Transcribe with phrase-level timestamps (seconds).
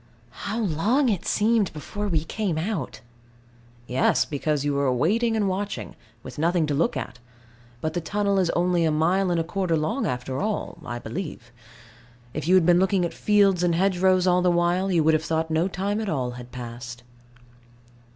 [0.49, 3.01] How long it seemed before we came out!
[3.85, 7.19] Yes, because you were waiting and watching, with nothing to look at:
[7.81, 11.51] but the tunnel is only a mile and a quarter long after all, I believe.
[12.33, 15.23] If you had been looking at fields and hedgerows all the while, you would have
[15.23, 17.03] thought no time at all had passed.